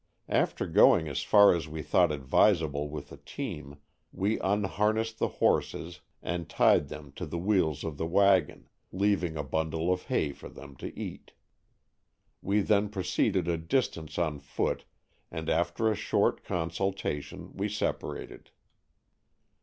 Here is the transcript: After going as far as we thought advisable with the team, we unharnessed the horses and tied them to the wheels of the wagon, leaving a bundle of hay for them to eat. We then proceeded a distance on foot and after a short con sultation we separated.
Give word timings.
After 0.29 0.65
going 0.65 1.07
as 1.07 1.21
far 1.21 1.53
as 1.53 1.67
we 1.67 1.83
thought 1.83 2.11
advisable 2.11 2.89
with 2.89 3.09
the 3.09 3.17
team, 3.17 3.75
we 4.11 4.39
unharnessed 4.39 5.19
the 5.19 5.27
horses 5.27 5.99
and 6.23 6.49
tied 6.49 6.87
them 6.87 7.11
to 7.17 7.27
the 7.27 7.37
wheels 7.37 7.83
of 7.83 7.97
the 7.97 8.07
wagon, 8.07 8.67
leaving 8.91 9.37
a 9.37 9.43
bundle 9.43 9.93
of 9.93 10.05
hay 10.07 10.31
for 10.31 10.49
them 10.49 10.75
to 10.77 10.99
eat. 10.99 11.33
We 12.41 12.61
then 12.61 12.89
proceeded 12.89 13.47
a 13.47 13.57
distance 13.59 14.17
on 14.17 14.39
foot 14.39 14.85
and 15.29 15.51
after 15.51 15.91
a 15.91 15.95
short 15.95 16.43
con 16.43 16.71
sultation 16.71 17.53
we 17.53 17.69
separated. 17.69 18.49